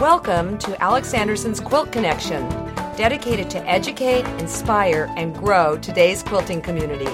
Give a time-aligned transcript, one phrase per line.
[0.00, 2.48] Welcome to Alex Anderson's Quilt Connection,
[2.96, 7.04] dedicated to educate, inspire, and grow today's quilting community.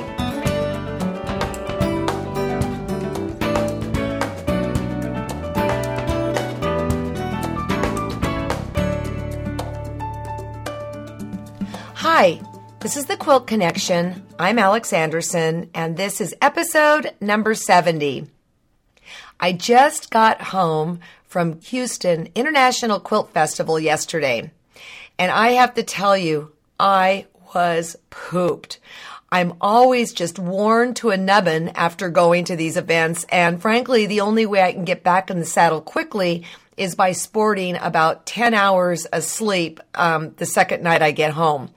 [11.97, 12.41] Hi,
[12.81, 14.27] this is the Quilt Connection.
[14.39, 18.27] I'm Alex Anderson, and this is episode number 70.
[19.39, 21.01] I just got home
[21.31, 24.51] from Houston International Quilt Festival yesterday,
[25.17, 28.81] and I have to tell you, I was pooped.
[29.31, 34.23] I'm always just worn to a nubbin after going to these events, and frankly, the
[34.23, 36.45] only way I can get back in the saddle quickly
[36.77, 41.71] is by sporting about 10 hours of sleep um, the second night I get home.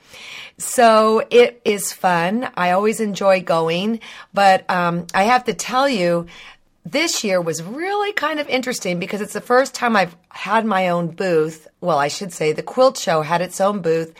[0.57, 2.49] So it is fun.
[2.55, 3.99] I always enjoy going,
[4.33, 6.25] but um, I have to tell you,
[6.85, 10.89] this year was really kind of interesting because it's the first time I've had my
[10.89, 11.67] own booth.
[11.81, 14.13] Well, I should say the quilt show had its own booth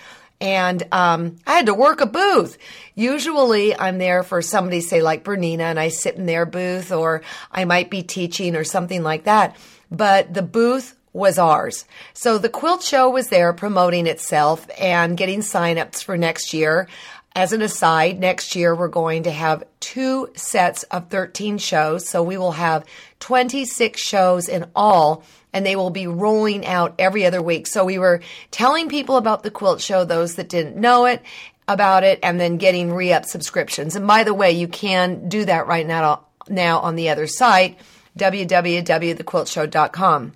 [0.44, 2.58] and um, I had to work a booth.
[2.96, 7.22] Usually, I'm there for somebody, say like Bernina, and I sit in their booth, or
[7.50, 9.56] I might be teaching or something like that.
[9.90, 11.86] But the booth was ours.
[12.14, 16.90] So the quilt show was there promoting itself and getting signups for next year.
[17.36, 22.08] As an aside, next year we're going to have two sets of 13 shows.
[22.08, 22.86] So we will have
[23.20, 27.68] 26 shows in all and they will be rolling out every other week.
[27.68, 31.22] So we were telling people about the quilt show, those that didn't know it,
[31.68, 33.96] about it, and then getting re-up subscriptions.
[33.96, 37.78] And by the way, you can do that right now, now on the other site,
[38.18, 40.34] www.thequiltshow.com.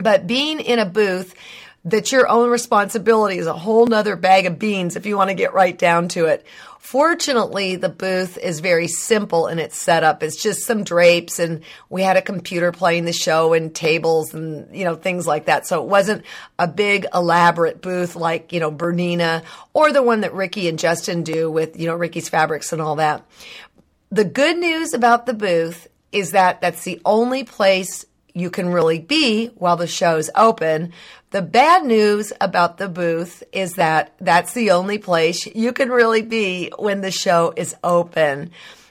[0.00, 1.34] But being in a booth
[1.84, 5.34] that's your own responsibility is a whole nother bag of beans if you want to
[5.34, 6.46] get right down to it.
[6.78, 10.22] Fortunately, the booth is very simple in its setup.
[10.22, 14.74] It's just some drapes and we had a computer playing the show and tables and,
[14.74, 15.66] you know, things like that.
[15.66, 16.24] So it wasn't
[16.58, 21.22] a big elaborate booth like, you know, Bernina or the one that Ricky and Justin
[21.22, 23.26] do with, you know, Ricky's fabrics and all that.
[24.10, 28.98] The good news about the booth is that that's the only place you can really
[28.98, 30.92] be while the show's open.
[31.30, 36.22] The bad news about the booth is that that's the only place you can really
[36.22, 38.50] be when the show is open.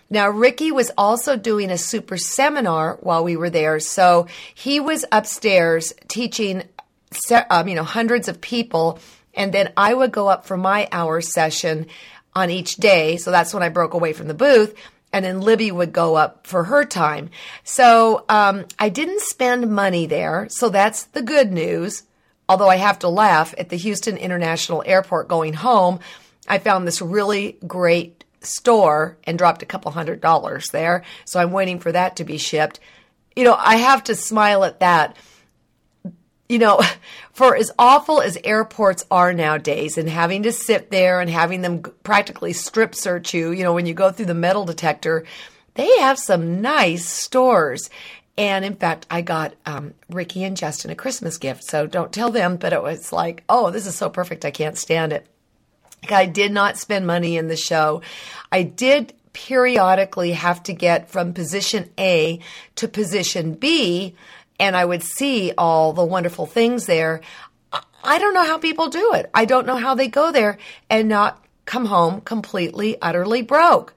[0.09, 3.80] Now, Ricky was also doing a super seminar while we were there.
[3.80, 6.64] So he was upstairs teaching,
[7.50, 9.00] um, you know, hundreds of people.
[9.34, 11.88] And then I would go up for my hour session
[12.36, 13.18] on each day.
[13.18, 14.76] So that's when I broke away from the booth
[15.13, 17.29] and then Libby would go up for her time.
[17.63, 22.03] So um, I didn't spend money there, so that's the good news.
[22.50, 26.00] Although I have to laugh at the Houston International Airport going home,
[26.47, 31.03] I found this really great store and dropped a couple hundred dollars there.
[31.23, 32.79] So I'm waiting for that to be shipped.
[33.35, 35.16] You know, I have to smile at that
[36.53, 36.80] you know,
[37.34, 41.81] for as awful as airports are nowadays and having to sit there and having them
[42.03, 45.25] practically strip search you, you know, when you go through the metal detector,
[45.74, 47.90] they have some nice stores.
[48.38, 51.64] And in fact, I got um, Ricky and Justin a Christmas gift.
[51.64, 54.46] So don't tell them, but it was like, oh, this is so perfect.
[54.46, 55.28] I can't stand it.
[56.09, 58.02] I did not spend money in the show.
[58.52, 62.40] I did periodically have to get from position A
[62.75, 64.16] to position B
[64.63, 67.19] and I would see all the wonderful things there.
[68.01, 69.29] I don't know how people do it.
[69.34, 70.57] I don't know how they go there
[70.90, 73.94] and not come home completely, utterly broke.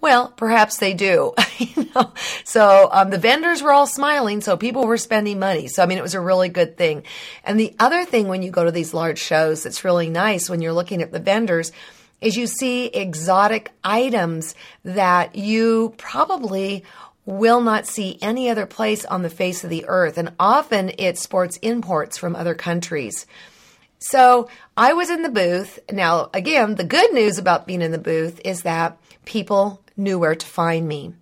[0.00, 1.34] Well, perhaps they do.
[1.58, 2.12] you know?
[2.44, 5.66] So um, the vendors were all smiling, so people were spending money.
[5.66, 7.02] So I mean, it was a really good thing.
[7.42, 10.62] And the other thing when you go to these large shows that's really nice when
[10.62, 11.72] you're looking at the vendors
[12.20, 16.84] is you see exotic items that you probably
[17.26, 20.18] will not see any other place on the face of the earth.
[20.18, 23.26] And often it sports imports from other countries.
[23.98, 25.78] So I was in the booth.
[25.90, 30.34] Now, again, the good news about being in the booth is that people knew where
[30.34, 31.14] to find me.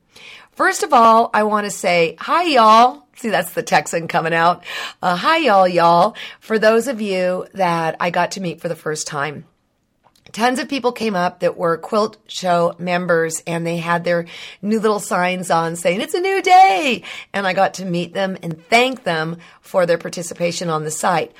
[0.52, 3.06] First of all, I want to say hi, y'all.
[3.16, 4.64] See, that's the Texan coming out.
[5.00, 6.16] Uh, hi, y'all, y'all.
[6.40, 9.44] For those of you that I got to meet for the first time
[10.30, 14.26] tons of people came up that were quilt show members and they had their
[14.62, 17.02] new little signs on saying it's a new day.
[17.32, 21.32] And I got to meet them and thank them for their participation on the site.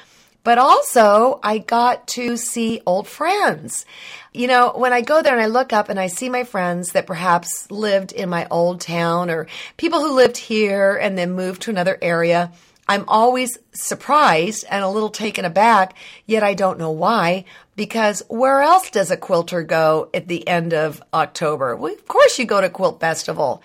[0.44, 3.86] But also I got to see old friends.
[4.32, 6.92] You know, when I go there and I look up and I see my friends
[6.92, 9.46] that perhaps lived in my old town or
[9.76, 12.50] people who lived here and then moved to another area,
[12.92, 15.96] I'm always surprised and a little taken aback,
[16.26, 20.74] yet I don't know why, because where else does a quilter go at the end
[20.74, 21.74] of October?
[21.74, 23.62] Well, of course you go to Quilt Festival.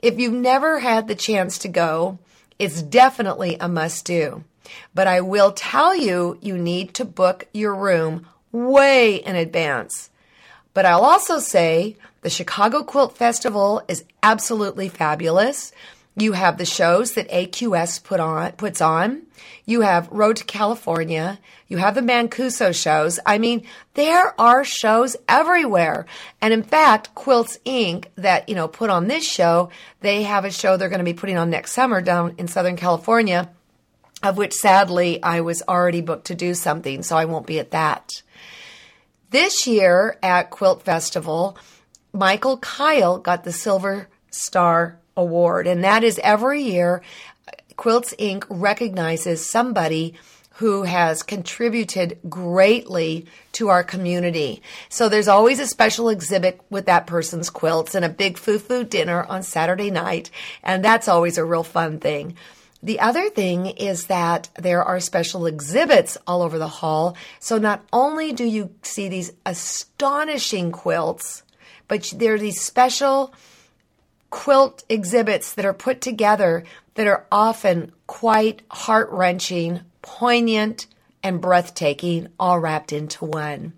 [0.00, 2.18] If you've never had the chance to go,
[2.60, 4.44] It's definitely a must do.
[4.94, 10.10] But I will tell you, you need to book your room way in advance.
[10.74, 15.72] But I'll also say the Chicago Quilt Festival is absolutely fabulous.
[16.16, 19.22] You have the shows that AQS put on puts on.
[19.64, 21.38] You have Road to California.
[21.68, 23.20] You have the Mancuso shows.
[23.24, 23.64] I mean,
[23.94, 26.06] there are shows everywhere.
[26.40, 28.06] And in fact, Quilts Inc.
[28.16, 29.70] that, you know, put on this show,
[30.00, 32.76] they have a show they're going to be putting on next summer down in Southern
[32.76, 33.48] California,
[34.22, 37.70] of which sadly I was already booked to do something, so I won't be at
[37.70, 38.22] that.
[39.30, 41.56] This year at Quilt Festival,
[42.12, 47.02] Michael Kile got the Silver Star Award, and that is every year
[47.76, 48.44] Quilts Inc.
[48.50, 50.14] recognizes somebody
[50.54, 54.60] who has contributed greatly to our community.
[54.90, 59.24] So there's always a special exhibit with that person's quilts and a big foo-foo dinner
[59.24, 60.30] on Saturday night,
[60.62, 62.36] and that's always a real fun thing.
[62.82, 67.16] The other thing is that there are special exhibits all over the hall.
[67.38, 71.42] So not only do you see these astonishing quilts,
[71.88, 73.34] but there are these special
[74.30, 80.86] quilt exhibits that are put together that are often quite heart wrenching, poignant,
[81.22, 83.72] and breathtaking, all wrapped into one.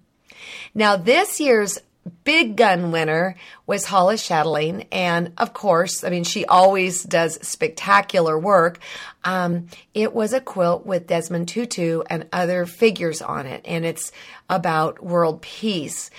[0.75, 1.79] Now, this year's
[2.25, 4.87] big gun winner was Hollis Chatelain.
[4.91, 8.79] And of course, I mean, she always does spectacular work.
[9.25, 13.63] Um, it was a quilt with Desmond Tutu and other figures on it.
[13.65, 14.13] And it's
[14.49, 16.11] about world peace.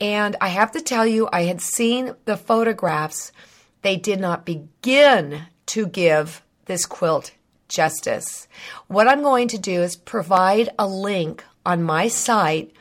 [0.00, 3.32] And I have to tell you, I had seen the photographs
[3.82, 7.32] they did not begin to give this quilt
[7.68, 8.46] justice.
[8.88, 12.72] What I'm going to do is provide a link on my site,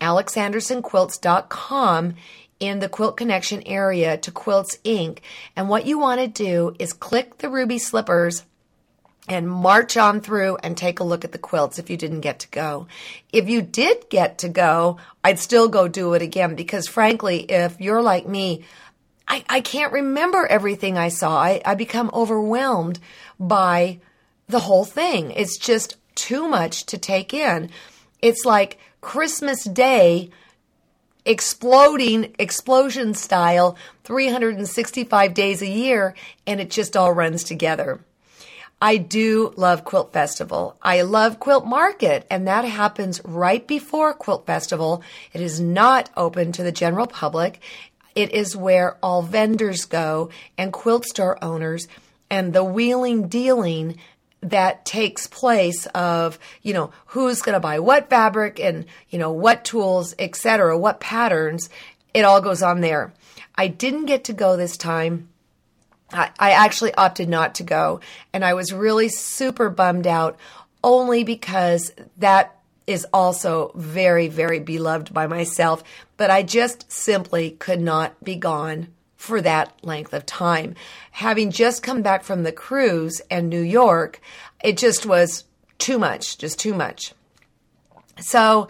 [0.00, 2.14] alexandersonquilts.com,
[2.60, 5.20] in the Quilt Connection area to Quilts Inc.
[5.54, 8.44] And what you want to do is click the ruby slippers
[9.28, 12.40] and march on through and take a look at the quilts if you didn't get
[12.40, 12.86] to go.
[13.32, 17.80] If you did get to go, I'd still go do it again because frankly, if
[17.80, 18.64] you're like me,
[19.28, 21.38] I, I can't remember everything I saw.
[21.38, 22.98] I, I become overwhelmed
[23.38, 24.00] by
[24.48, 25.30] the whole thing.
[25.32, 27.70] It's just too much to take in.
[28.22, 30.30] It's like Christmas Day
[31.24, 36.14] exploding, explosion style, 365 days a year,
[36.46, 38.00] and it just all runs together.
[38.80, 40.78] I do love Quilt Festival.
[40.80, 45.02] I love Quilt Market, and that happens right before Quilt Festival.
[45.32, 47.60] It is not open to the general public,
[48.18, 50.28] it is where all vendors go
[50.58, 51.86] and quilt store owners
[52.28, 53.96] and the wheeling dealing
[54.40, 59.30] that takes place of, you know, who's going to buy what fabric and, you know,
[59.30, 61.70] what tools, etc., what patterns.
[62.12, 63.14] It all goes on there.
[63.54, 65.28] I didn't get to go this time.
[66.12, 68.00] I, I actually opted not to go.
[68.32, 70.38] And I was really super bummed out
[70.82, 72.57] only because that
[72.88, 75.84] is also very, very beloved by myself,
[76.16, 80.74] but I just simply could not be gone for that length of time.
[81.10, 84.22] Having just come back from the cruise and New York,
[84.64, 85.44] it just was
[85.76, 87.12] too much, just too much.
[88.20, 88.68] So,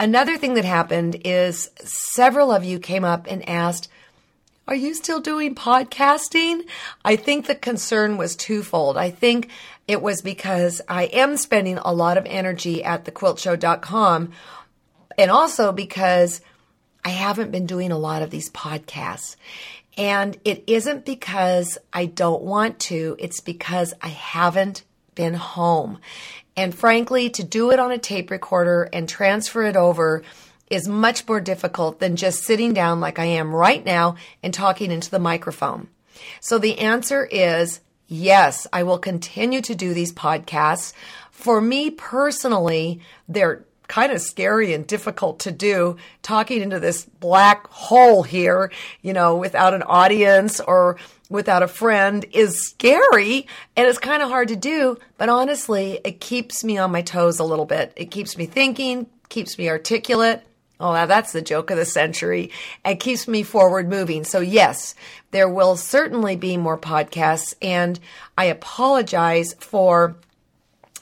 [0.00, 3.88] another thing that happened is several of you came up and asked,
[4.66, 6.62] Are you still doing podcasting?
[7.04, 8.96] I think the concern was twofold.
[8.96, 9.48] I think
[9.90, 14.30] it was because I am spending a lot of energy at thequiltshow.com
[15.18, 16.40] and also because
[17.04, 19.34] I haven't been doing a lot of these podcasts.
[19.98, 24.84] And it isn't because I don't want to, it's because I haven't
[25.16, 25.98] been home.
[26.56, 30.22] And frankly, to do it on a tape recorder and transfer it over
[30.70, 34.92] is much more difficult than just sitting down like I am right now and talking
[34.92, 35.88] into the microphone.
[36.40, 37.80] So the answer is
[38.12, 40.92] Yes, I will continue to do these podcasts.
[41.30, 47.68] For me personally, they're kind of scary and difficult to do talking into this black
[47.68, 50.96] hole here, you know, without an audience or
[51.28, 54.98] without a friend is scary and it's kind of hard to do.
[55.16, 57.92] But honestly, it keeps me on my toes a little bit.
[57.94, 60.42] It keeps me thinking, keeps me articulate.
[60.80, 62.50] Oh, now that's the joke of the century.
[62.84, 64.24] It keeps me forward moving.
[64.24, 64.94] So yes,
[65.30, 68.00] there will certainly be more podcasts and
[68.38, 70.16] I apologize for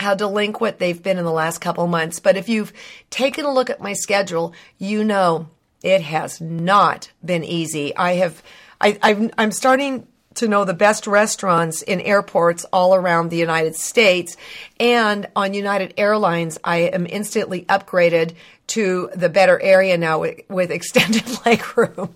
[0.00, 2.18] how delinquent they've been in the last couple months.
[2.18, 2.72] But if you've
[3.10, 5.48] taken a look at my schedule, you know
[5.82, 7.96] it has not been easy.
[7.96, 8.42] I have,
[8.80, 10.07] I, I'm starting
[10.38, 14.36] to know the best restaurants in airports all around the United States.
[14.78, 18.34] And on United Airlines, I am instantly upgraded
[18.68, 22.10] to the better area now with, extended legroom.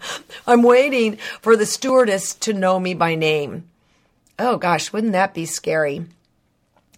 [0.46, 3.64] I'm waiting for the stewardess to know me by name.
[4.38, 6.06] Oh gosh, wouldn't that be scary?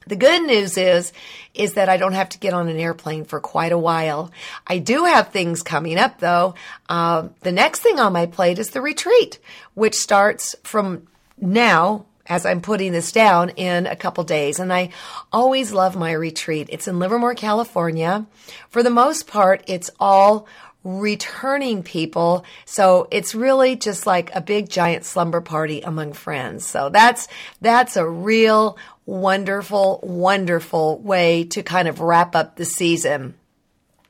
[0.06, 1.12] The good news is,
[1.54, 4.30] is that I don't have to get on an airplane for quite a while.
[4.66, 6.54] I do have things coming up though.
[6.88, 9.38] Uh, the next thing on my plate is the retreat,
[9.72, 11.06] which starts from
[11.38, 14.58] now as I'm putting this down in a couple days.
[14.58, 14.90] And I
[15.32, 16.68] always love my retreat.
[16.70, 18.26] It's in Livermore, California.
[18.70, 20.46] For the most part, it's all
[20.84, 22.44] returning people.
[22.66, 26.66] So it's really just like a big giant slumber party among friends.
[26.66, 27.28] So that's,
[27.60, 33.34] that's a real wonderful, wonderful way to kind of wrap up the season.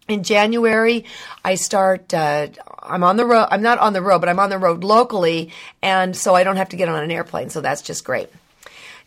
[0.07, 1.07] In January,
[1.45, 2.49] I start, uh,
[2.83, 3.49] I'm on the road.
[3.51, 5.51] I'm not on the road, but I'm on the road locally.
[5.81, 7.49] And so I don't have to get on an airplane.
[7.49, 8.29] So that's just great.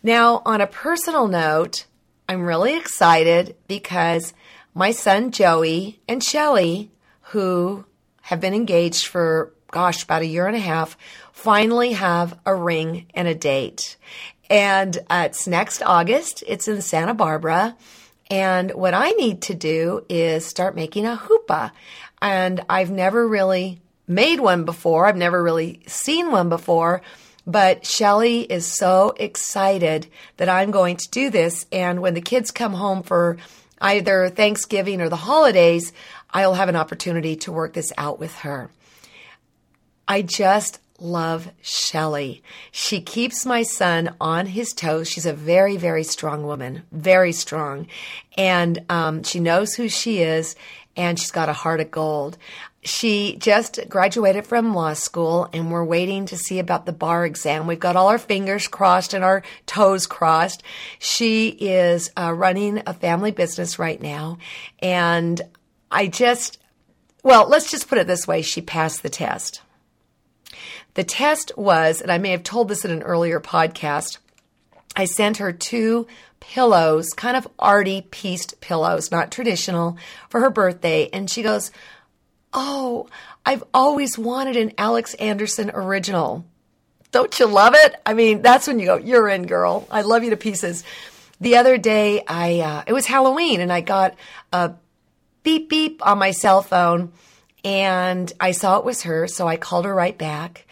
[0.02, 1.86] Now, on a personal note,
[2.28, 4.34] I'm really excited because
[4.74, 6.90] my son Joey and Shelly,
[7.30, 7.84] who
[8.22, 10.98] have been engaged for, gosh, about a year and a half,
[11.32, 13.96] finally have a ring and a date.
[14.50, 16.42] And uh, it's next August.
[16.46, 17.76] It's in Santa Barbara.
[18.30, 21.72] And what I need to do is start making a chuppah.
[22.20, 25.06] And I've never really made one before.
[25.06, 27.02] I've never really seen one before.
[27.46, 30.06] But Shelly is so excited
[30.36, 31.64] that I'm going to do this.
[31.72, 33.38] And when the kids come home for
[33.80, 35.92] either Thanksgiving or the holidays,
[36.30, 38.70] I'll have an opportunity to work this out with her.
[40.06, 42.42] I just love Shelly.
[42.70, 45.08] She keeps my son on his toes.
[45.08, 47.86] She's a very, very strong woman, very strong.
[48.36, 50.56] And um, she knows who she is,
[50.96, 52.36] and she's got a heart of gold.
[52.82, 57.66] She just graduated from law school, and we're waiting to see about the bar exam.
[57.66, 60.62] We've got all our fingers crossed and our toes crossed.
[60.98, 64.38] She is uh, running a family business right now,
[64.78, 65.40] and
[65.90, 66.58] I just,
[67.22, 69.60] well, let's just put it this way she passed the test.
[70.94, 74.18] The test was, and I may have told this in an earlier podcast,
[74.96, 76.06] I sent her two
[76.40, 79.96] pillows, kind of arty pieced pillows, not traditional,
[80.28, 81.08] for her birthday.
[81.12, 81.70] And she goes,
[82.52, 83.08] Oh,
[83.44, 86.44] I've always wanted an Alex Anderson original.
[87.12, 87.94] Don't you love it?
[88.04, 89.86] I mean, that's when you go, You're in, girl.
[89.90, 90.84] I love you to pieces.
[91.40, 94.16] The other day, I uh, it was Halloween, and I got
[94.52, 94.72] a
[95.44, 97.12] beep beep on my cell phone
[97.64, 100.66] and I saw it was her, so I called her right back.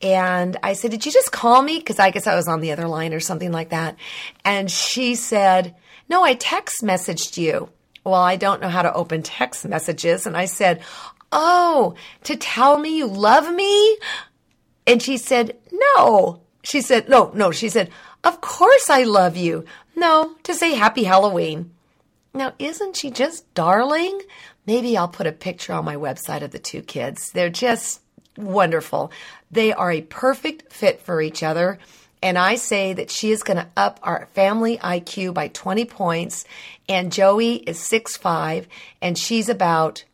[0.00, 1.78] And I said, Did you just call me?
[1.78, 3.96] Because I guess I was on the other line or something like that.
[4.44, 5.76] And she said,
[6.08, 7.68] No, I text messaged you.
[8.04, 10.26] Well, I don't know how to open text messages.
[10.26, 10.82] And I said,
[11.30, 11.94] Oh,
[12.24, 13.98] to tell me you love me?
[14.86, 16.42] And she said, No.
[16.64, 17.52] She said, No, no.
[17.52, 17.90] She said,
[18.24, 19.64] Of course I love you.
[19.94, 21.70] No, to say happy Halloween.
[22.34, 24.20] Now, isn't she just darling?
[24.66, 27.30] Maybe I'll put a picture on my website of the two kids.
[27.32, 28.00] They're just
[28.36, 29.10] wonderful.
[29.50, 31.78] They are a perfect fit for each other.
[32.22, 36.44] And I say that she is going to up our family IQ by 20 points.
[36.88, 38.68] And Joey is six five,
[39.00, 40.04] and she's about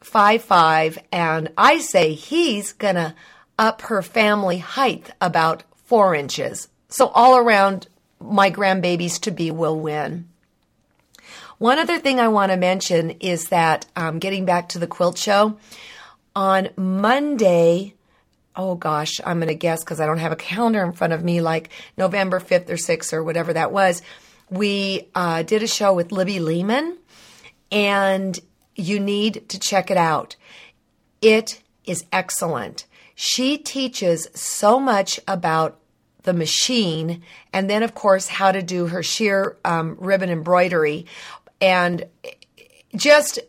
[0.00, 0.98] five five.
[1.10, 3.14] And I say he's going to
[3.58, 6.68] up her family height about four inches.
[6.88, 7.88] So all around,
[8.20, 10.28] my grandbabies to be will win.
[11.58, 15.16] One other thing I want to mention is that um, getting back to the quilt
[15.16, 15.56] show,
[16.34, 17.94] on Monday,
[18.54, 21.24] oh gosh, I'm going to guess because I don't have a calendar in front of
[21.24, 24.02] me, like November 5th or 6th or whatever that was,
[24.50, 26.98] we uh, did a show with Libby Lehman,
[27.72, 28.38] and
[28.74, 30.36] you need to check it out.
[31.22, 32.84] It is excellent.
[33.14, 35.80] She teaches so much about
[36.24, 37.22] the machine,
[37.52, 41.06] and then, of course, how to do her sheer um, ribbon embroidery
[41.60, 42.06] and
[42.94, 43.40] just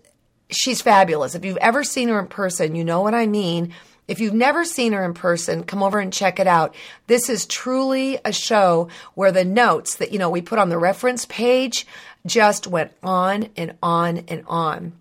[0.50, 1.36] she's fabulous.
[1.36, 3.74] If you've ever seen her in person, you know what I mean.
[4.08, 6.74] If you've never seen her in person, come over and check it out.
[7.08, 10.78] This is truly a show where the notes that, you know, we put on the
[10.78, 11.86] reference page
[12.26, 14.94] just went on and on and on.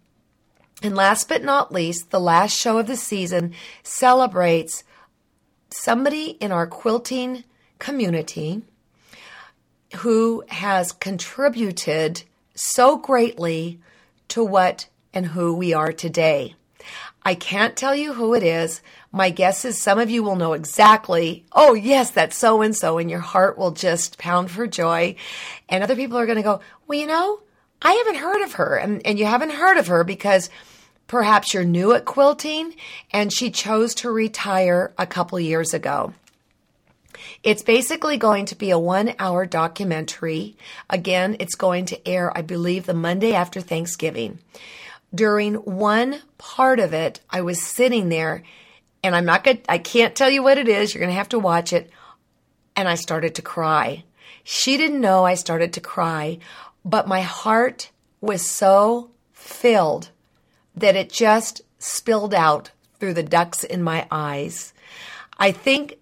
[0.82, 4.82] And last but not least, the last show of the season celebrates
[5.70, 7.44] somebody in our quilting
[7.78, 8.62] community
[9.98, 12.24] who has contributed
[12.56, 13.80] so greatly
[14.28, 16.54] to what and who we are today.
[17.22, 18.80] I can't tell you who it is.
[19.10, 22.98] My guess is some of you will know exactly, oh, yes, that's so and so,
[22.98, 25.16] and your heart will just pound for joy.
[25.68, 27.40] And other people are going to go, well, you know,
[27.82, 28.76] I haven't heard of her.
[28.76, 30.50] And, and you haven't heard of her because
[31.06, 32.74] perhaps you're new at quilting
[33.12, 36.12] and she chose to retire a couple years ago.
[37.42, 40.56] It's basically going to be a one hour documentary.
[40.90, 44.38] Again, it's going to air, I believe, the Monday after Thanksgiving.
[45.14, 48.42] During one part of it, I was sitting there
[49.02, 50.92] and I'm not going to, I can't tell you what it is.
[50.92, 51.90] You're going to have to watch it.
[52.74, 54.04] And I started to cry.
[54.42, 56.38] She didn't know I started to cry,
[56.84, 60.10] but my heart was so filled
[60.74, 64.72] that it just spilled out through the ducts in my eyes.
[65.38, 65.98] I think,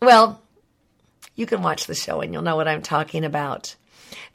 [0.00, 0.42] well,
[1.34, 3.76] you can watch the show and you'll know what I'm talking about.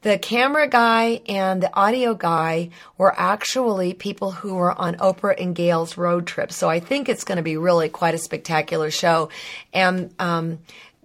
[0.02, 5.56] The camera guy and the audio guy were actually people who were on Oprah and
[5.56, 6.52] Gayle's road trip.
[6.52, 9.30] So I think it's going to be really quite a spectacular show.
[9.74, 10.60] And um,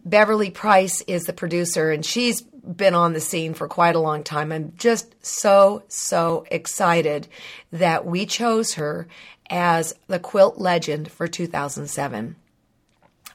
[0.04, 4.22] Beverly Price is the producer, and she's been on the scene for quite a long
[4.22, 4.52] time.
[4.52, 7.26] I'm just so, so excited
[7.72, 9.08] that we chose her
[9.50, 12.36] as the quilt legend for 2007.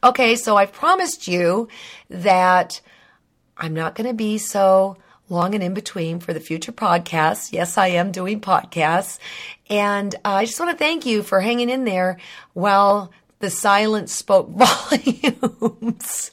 [0.03, 1.67] Okay, so I've promised you
[2.09, 2.81] that
[3.57, 7.51] I'm not going to be so long and in between for the future podcasts.
[7.51, 9.19] Yes, I am doing podcasts.
[9.69, 12.17] And uh, I just want to thank you for hanging in there
[12.53, 14.49] while the silence spoke
[14.91, 16.31] volumes.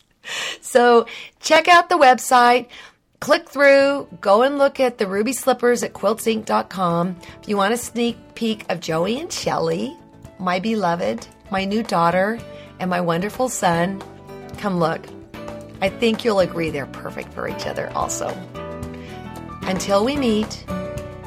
[0.60, 1.06] so
[1.40, 2.68] check out the website.
[3.18, 7.16] Click through, go and look at the ruby slippers at quiltsinc.com.
[7.42, 9.96] If you want a sneak peek of Joey and Shelly,
[10.38, 12.38] my beloved, my new daughter,
[12.78, 14.02] and my wonderful son,
[14.58, 15.06] come look.
[15.80, 18.28] I think you'll agree they're perfect for each other also.
[19.62, 20.64] Until we meet,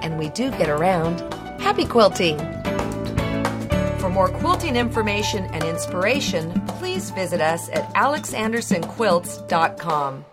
[0.02, 1.20] and we do get around,
[1.62, 2.38] happy quilting!
[4.00, 10.26] For more quilting information and inspiration, please visit us at alexandersonquilts.com.